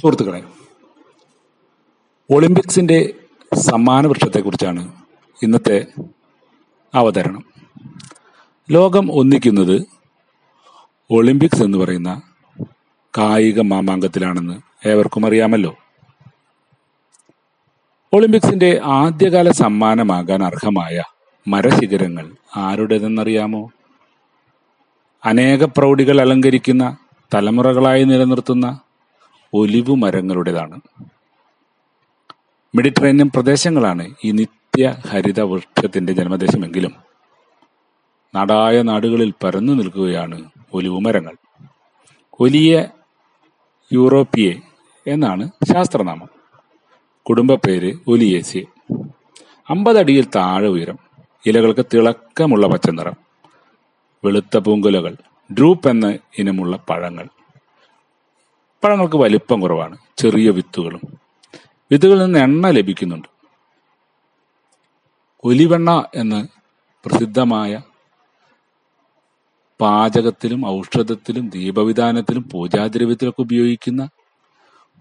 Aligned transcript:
സുഹൃത്തുക്കളെ 0.00 0.44
ഒളിമ്പിക്സിന്റെ 2.30 3.14
സമ്മാന 3.54 4.06
വൃക്ഷത്തെക്കുറിച്ചാണ് 4.06 4.92
ഇന്നത്തെ 5.42 5.86
അവതരണം. 6.94 7.44
ലോകം 8.70 9.12
ഒന്നിക്കുന്നത് 9.12 9.86
ഒളിമ്പിക്സ് 11.10 11.62
എന്ന് 11.62 11.78
പറയുന്ന 11.78 12.20
കായിക 13.18 13.60
മാമാങ്കത്തിലാണെന്ന് 13.60 14.88
ഏവർക്കും 14.88 15.26
അറിയാമല്ലോ. 15.26 15.76
ഒളിമ്പിക്സിന്റെ 18.12 18.80
ആദ്യകാല 18.84 19.50
സമ്മാനമാകാൻ 19.50 20.44
അർഹമായ 20.44 21.02
മരശിഖരങ്ങൾ 21.48 22.32
ആരുടേതെന്നറിയാമോ? 22.56 23.70
അനേക 25.24 25.64
പ്രൗഢികൾ 25.64 26.20
അലങ്കരിക്കുന്ന 26.20 26.96
തലമുറകളായി 27.34 28.04
നിലനിർത്തുന്ന 28.04 28.80
ഒലിവു 29.54 29.94
മരങ്ങളുടേതാണ്. 29.94 30.80
മെഡിറ്ററേനിയൻ 32.74 33.28
പ്രദേശങ്ങളാണ് 33.28 34.14
ഈ 34.24 34.30
നിത്യ 34.30 34.96
ഹരിത 35.08 35.40
വൃക്ഷത്തിന്റെ 35.40 36.12
ജന്മദേശമെങ്കിലും 36.12 36.92
നാടായ 38.34 38.82
നാടുകളിൽ 38.82 39.34
പരന്നു 39.44 39.72
നിൽക്കുകയാണ് 39.72 40.50
ഒലിവു 40.74 41.00
മരങ്ങൾ. 41.00 41.36
ഒലിയ 42.40 42.86
യൂറോപ്പിയെ 43.92 44.54
എന്നാണ് 45.06 45.50
ശാസ്ത്രനാമം. 45.72 46.28
കുടുംബപ്പേര് 47.22 47.94
ഒലിയേസിയെ. 48.06 48.94
അമ്പതടിയിൽ 49.68 50.26
താഴെ 50.36 50.68
ഉയരം 50.68 50.98
ഇലകൾക്ക് 51.46 51.86
തിളക്കമുള്ള 51.94 52.66
പച്ചനിറം 52.66 53.16
വെളുത്ത 54.24 54.56
പൂങ്കുലകൾ 54.56 55.16
ഡ്രൂപ്പ് 55.52 55.88
എന്ന 55.88 56.18
ഇനമുള്ള 56.38 56.76
പഴങ്ങൾ. 56.76 57.28
പഴങ്ങൾക്ക് 58.84 59.16
വലിപ്പം 59.16 59.60
കുറവാണ്. 59.60 59.98
ചെറിയ 60.18 60.50
വിത്തുകളും. 60.50 61.00
വിത്തുകളിൽ 61.92 62.24
നിന്ന് 62.24 62.38
എണ്ണ 62.38 62.70
ലഭിക്കുന്നുണ്ട്. 62.70 63.28
ഒലിവെണ്ണ 65.44 66.04
എന്ന് 66.14 66.48
പ്രസിദ്ധമായ 67.04 67.82
പാചകത്തിലും 69.80 70.66
ഔഷധത്തിലും 70.66 71.50
ദീപവിധാനത്തിലും 71.50 72.48
പൂജാദ്രവ്യത്തിലൊക്കെ 72.52 73.42
ഉപയോഗിക്കുന്ന 73.42 74.08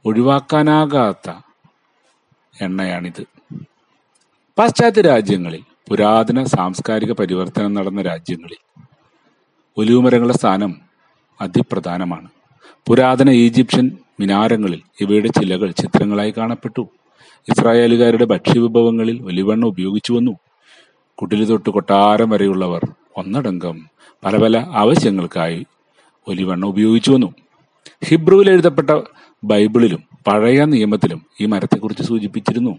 ഒഴിവാക്കാനാകാത്ത 0.05 1.29
എണ്ണയാണിത്. 2.61 3.23
പാശ്ചാത്യ 4.57 5.01
രാജ്യങ്ങളിൽ 5.01 5.63
പുരാതന 5.89 6.43
സാംസ്കാരിക 6.43 7.11
പരിവർത്തനം 7.11 7.73
നടന്ന 7.73 8.01
രാജ്യങ്ങളിൽ 8.01 8.57
ഒലിവുമരങ്ങളുടെ 9.77 10.37
സ്ഥാനം 10.37 10.81
അതിപ്രധാനമാണ്. 11.41 12.36
പുരാതന 12.87 13.29
ഈജിപ്ഷ്യൻ 13.29 13.91
മിനാരങ്ങളിൽ 14.19 14.81
ഇവയുടെ 15.01 15.27
ചിലകൾ 15.27 15.71
ചിത്രങ്ങളായി 15.71 16.33
കാണപ്പെട്ടു. 16.37 16.87
ഇസ്രായേലുകാരുടെ 17.49 18.25
ഭക്ഷ്യവിഭവങ്ങളിൽ 18.25 19.23
ഒലിവെണ്ണ 19.23 19.65
ഉപയോഗിച്ചു 19.65 20.13
വന്നു. 20.13 20.31
കുട്ടിലി 21.17 21.45
തൊട്ട് 21.45 21.69
കൊട്ടാരം 21.69 22.29
വരെയുള്ളവർ 22.29 22.87
ഒന്നടങ്കം 23.17 23.89
പല 24.25 24.37
പല 24.37 24.57
ആവശ്യങ്ങൾക്കായി 24.57 25.65
ഒലിവെണ്ണ 26.27 26.65
ഉപയോഗിച്ചു 26.65 27.11
വന്നു. 27.11 27.33
ഹിബ്രുവിൽ 28.05 28.49
എഴുതപ്പെട്ട 28.49 28.89
ബൈബിളിലും 29.43 30.03
പഴയ 30.27 30.65
നിയമത്തിലും 30.65 31.25
ഈ 31.41 31.45
മരത്തെക്കുറിച്ച് 31.45 32.03
സൂചിപ്പിച്ചിരുന്നു. 32.03 32.77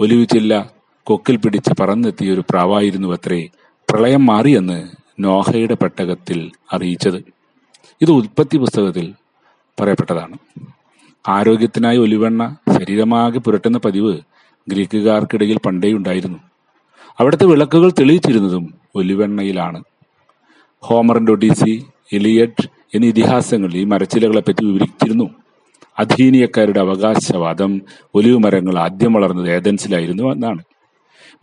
ഒലിവ് 0.00 0.26
ചില്ല 0.26 0.70
കൊക്കിൽ 1.04 1.36
പിടിച്ച് 1.36 1.82
പറന്നെത്തിയ 1.82 2.32
ഒരു 2.32 2.42
പ്രാവായിരുന്നു 2.50 3.08
അത്രേ 3.12 3.48
പ്രളയം 3.90 4.26
മാറിയെന്ന് 4.26 4.88
നോഹയുടെ 5.20 5.74
പെട്ടകത്തിൽ 5.74 6.50
അറിയിച്ചത്. 6.72 7.36
ഇത് 8.02 8.10
ഉൽപ്പത്തി 8.10 8.56
പുസ്തകത്തിൽ 8.56 9.14
പറയപ്പെട്ടതാണ്. 9.80 10.38
ആരോഗ്യത്തിനായി 11.28 11.98
ഒലിവെണ്ണ 11.98 12.56
ശരീരമാകെ 12.78 13.38
പുരട്ടുന്ന 13.38 13.78
പതിവ് 13.78 14.18
ഗ്രീക്കുകാർക്കിടയിൽ 14.68 15.58
പണ്ടേ 15.58 15.92
ഉണ്ടായിരുന്നു. 15.92 16.38
അവിടുത്തെ 17.20 17.44
വിളക്കുകൾ 17.46 17.90
തെളിയിച്ചിരുന്നതും 17.90 18.74
ഒലിവെണ്ണയിലാണ്. 18.94 19.84
ഹോമറിന്റെ 20.80 21.32
ഒഡീസി 21.32 21.86
എലിയറ്റ് 22.12 22.68
എന്നീ 22.94 23.08
ഇതിഹാസങ്ങളിൽ 23.08 23.76
ഈ 23.76 23.84
മരച്ചിലകളെപ്പറ്റി 23.84 24.64
വിവരിച്ചിരുന്നു. 24.64 25.30
അധീനിയക്കാരുടെ 25.98 26.80
അവകാശവാദം 26.80 27.82
ഒലിവ് 28.14 28.38
മരങ്ങൾ 28.38 28.78
ആദ്യം 28.78 29.12
വളർന്നത് 29.12 29.50
ഏതൻസിലായിരുന്നു 29.50 30.32
എന്നാണ്. 30.32 30.62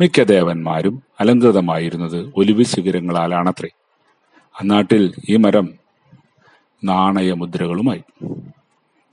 മിക്ക 0.01 0.23
ദേവന്മാരും 0.23 1.03
അലങ്കൃതമായിരുന്നത് 1.19 2.33
ഒലിവ് 2.37 2.63
ശിഖരങ്ങളാലാണത്രേ. 2.63 3.69
അന്നാട്ടിൽ 4.59 5.13
ഈ 5.29 5.35
മരം 5.35 5.82
നാണയമുദ്രകളുമായി. 6.83 8.03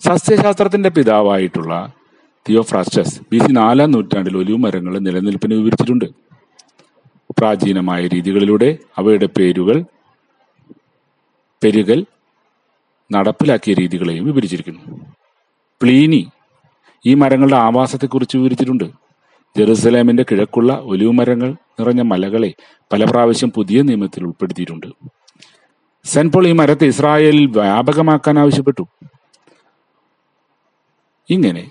സസ്യശാസ്ത്രത്തിന്റെ 0.01 0.89
പിതാവായിട്ടുള്ള 0.89 1.93
തിയോഫ്രാസ്റ്റസ് 2.49 3.21
ബി 3.33 3.39
സി 3.39 3.53
നാലാം 3.53 3.91
നൂറ്റാണ്ടിൽ 3.91 4.37
ഒലിവ് 4.37 4.59
മരങ്ങൾ 4.59 4.99
നിലനിൽപ്പിന് 4.99 5.55
വിവരിച്ചിട്ടുണ്ട്. 5.55 6.05
പ്രാചീനമായ 7.39 8.07
രീതികളിലൂടെ 8.07 8.79
അവയുടെ 8.99 9.27
പേരുകൾ 9.27 9.85
പെരുകൽ 11.63 12.07
നടപ്പിലാക്കിയ 13.13 13.75
രീതികളെയും 13.75 14.25
വിവരിച്ചിരിക്കുന്നു. 14.25 15.01
പ്ലീനി 15.83 16.29
ഈ 17.07 17.15
മരങ്ങളുടെ 17.15 17.57
ആവാസത്തെക്കുറിച്ച് 17.57 18.37
വിവരിച്ചിട്ടുണ്ട്. 18.37 18.85
ജെറുസലേമിന്റെ 19.57 20.25
കിഴക്കുള്ള 20.31 20.73
ഒലിവ് 20.73 21.13
മരങ്ങൾ 21.13 21.53
നിറഞ്ഞ 21.53 22.03
മലകളെ 22.03 22.55
പല 22.93 23.05
പ്രാവശ്യം 23.05 23.51
പുതിയ 23.51 23.83
നിയമത്തിൽ 23.83 24.25
ഉൾപ്പെടുത്തിയിട്ടുണ്ട്. 24.25 24.87
സെന്റ് 26.05 26.33
പോൾ 26.33 26.47
ഈ 26.47 26.53
മരത്തെ 26.53 26.87
ഇസ്രായേലിൽ 26.87 27.47
വ്യാപകമാക്കാൻ 27.47 28.39
ആവശ്യപ്പെട്ടു. 28.39 28.87
ഇങ്ങനെ 31.31 31.71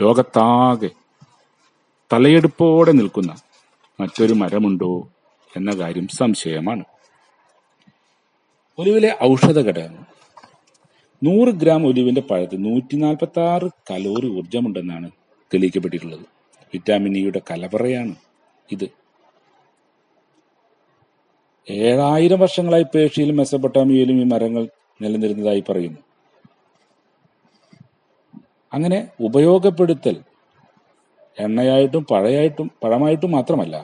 ലോകത്താകെ 0.00 0.90
തലയെടുപ്പോടെ 2.12 2.92
നിൽക്കുന്ന 2.92 3.36
മറ്റൊരു 4.00 4.34
മരമുണ്ടോ 4.34 5.08
എന്ന 5.56 5.70
കാര്യം 5.70 6.08
സംശയമാണ്. 6.08 6.84
ഒലിവിലെ 8.78 9.18
ഔഷധ 9.24 9.58
ഘടകങ്ങൾ 9.58 10.04
നൂറ് 11.24 11.48
ഗ്രാം 11.48 11.86
ഒലിവിന്റെ 11.86 12.20
പഴത്തിൽ 12.20 12.62
നൂറ്റി 12.62 12.96
നാൽപ്പത്തി 12.96 13.40
ആറ് 13.40 13.68
കലോറി 13.90 14.26
ഊർജമുണ്ടെന്നാണ് 14.28 15.10
തെളിയിക്കപ്പെട്ടിട്ടുള്ളത്. 15.54 16.26
വിറ്റാമിൻ 16.74 17.16
ഇയുടെ 17.16 17.40
കലവറയാണ് 17.50 18.14
ഇത്. 18.72 19.01
ഏഴായിരം 21.70 22.40
വർഷങ്ങളായി 22.40 22.82
പേർഷ്യയിലും 22.94 23.36
മെസ്സപ്പൊട്ടാമിയയിലും 23.36 24.20
ഈ 24.20 24.24
മരങ്ങൾ 24.24 24.68
നിലനിരുന്നതായി 25.02 25.60
പറയുന്നു. 25.68 25.98
അങ്ങനെ 28.72 29.08
ഉപയോഗപ്പെടുത്തൽ 29.20 30.16
എണ്ണയായിട്ടും 31.38 32.06
പഴയായിട്ടും 32.10 32.70
പഴമായിട്ടും 32.84 33.30
മാത്രമല്ല 33.30 33.76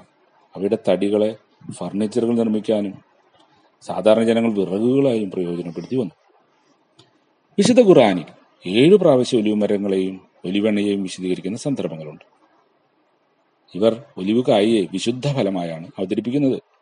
അവയുടെ 0.55 0.79
തടികളെ 0.89 1.37
ഫർണിച്ചറുകൾ 1.79 2.35
നിർമ്മിക്കാനും 2.37 2.95
സാധാരണ 3.83 4.23
ജനങ്ങൾ 4.25 4.53
വിറകുകളായും 4.53 5.31
പ്രയോജനപ്പെടുത്തി 5.31 5.97
വന്നു. 5.97 6.15
വിശുദ്ധ 7.59 7.81
ഖുറാനിൽ 7.81 8.25
ഏഴ് 8.67 8.97
പ്രാവശ്യം 8.97 9.41
ഒലിവ് 9.41 9.57
മരങ്ങളെയും 9.57 10.21
ഒലിവെണ്ണയെയും 10.45 11.03
വിശദീകരിക്കുന്ന 11.03 11.59
സന്ദർഭങ്ങളുണ്ട്. 11.59 12.25
ഇവർ 13.75 14.03
ഒലിവ് 14.17 14.45
കായയെ 14.49 14.89
വിശുദ്ധ 14.93 15.33
ഫലമായാണ് 15.33 15.87
അവതരിപ്പിക്കുന്നത്. 15.99 16.78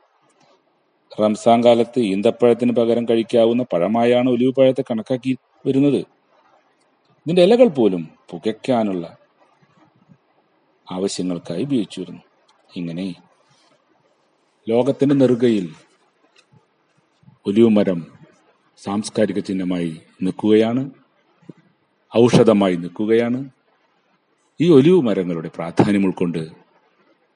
റംസാൻ 1.21 1.65
കാലത്ത് 1.65 2.00
ഈന്തപ്പഴത്തിന് 2.00 2.72
പകരം 2.72 3.05
കഴിക്കാവുന്ന 3.09 3.62
പഴമായാണ് 3.62 4.31
ഒലിവ് 4.31 4.55
പഴത്തെ 4.55 4.83
കണക്കാക്കി 4.83 5.39
വരുന്നത്. 5.67 6.00
ഇതിന്റെ 7.27 7.43
ഇലകൾ 7.43 7.69
പോലും 7.69 8.09
പുകയ്ക്കാനുള്ള 8.31 9.17
ആവശ്യങ്ങൾക്കായി 10.91 11.62
ഉപയോഗിച്ചു 11.65 12.00
വരുന്നു 12.00 12.22
ഇങ്ങനെ 12.77 13.15
ലോകത്തിന്റെ 14.69 15.15
നെറുകയിൽ 15.15 15.75
ഒലിവ് 17.47 17.69
മരം 17.69 18.06
സാംസ്കാരിക 18.77 19.38
ചിഹ്നമായി 19.38 20.00
നിൽക്കുകയാണ് 20.23 20.91
ഔഷധമായി 22.19 22.76
നിൽക്കുകയാണ്. 22.76 23.50
ഈ 24.61 24.70
ഒലിവ് 24.70 25.00
മരങ്ങളുടെ 25.02 25.49
പ്രാധാന്യം 25.49 26.06
ഉൾക്കൊണ്ട് 26.06 26.49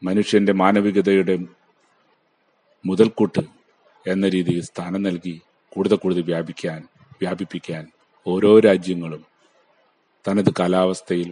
മനുഷ്യന്റെ 0.03 0.53
മാനവികതയുടെ 0.53 1.39
മുതൽക്കൂട്ട് 2.87 3.60
എന്ന 4.07 4.29
രീതിയിൽ 4.29 4.63
സ്ഥാനം 4.63 5.03
നൽകി 5.03 5.41
കൂടുതൽ 5.69 5.95
കൂടുതൽ 5.95 6.23
വ്യാപിക്കാൻ 6.23 6.81
വ്യാപിപ്പിക്കാൻ 7.23 7.85
ഓരോ 8.27 8.59
രാജ്യങ്ങളും 8.59 9.25
തനത് 10.29 10.53
കാലാവസ്ഥയിൽ 10.59 11.31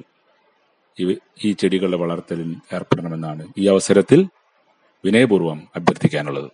ഈ 1.44 1.52
ചെടികളുടെ 1.52 1.96
വളർത്തലിൽ 1.96 2.56
ഏർപ്പെടണമെന്നാണ് 2.72 3.52
ഈ 3.58 3.66
അവസരത്തിൽ 3.68 4.28
വിനയപൂർവം 5.04 5.68
അഭ്യർത്ഥിക്കാനുള്ളത്. 5.76 6.50